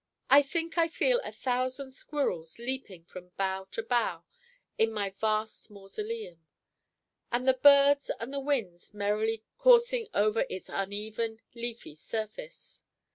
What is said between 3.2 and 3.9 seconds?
bough to